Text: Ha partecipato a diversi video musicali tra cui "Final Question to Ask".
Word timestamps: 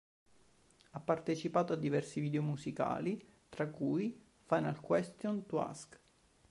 Ha 0.93 0.99
partecipato 0.99 1.73
a 1.73 1.75
diversi 1.75 2.19
video 2.21 2.41
musicali 2.41 3.23
tra 3.49 3.69
cui 3.69 4.19
"Final 4.47 4.79
Question 4.79 5.45
to 5.45 5.61
Ask". 5.61 5.99